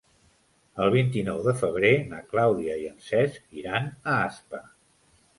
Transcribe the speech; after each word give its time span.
El 0.83 0.87
vint-i-nou 0.93 1.41
de 1.47 1.51
febrer 1.59 1.91
na 2.13 2.21
Clàudia 2.31 2.77
i 2.83 2.87
en 2.91 2.95
Cesc 3.09 3.53
iran 3.65 3.91
a 4.15 4.17
Aspa. 4.31 4.63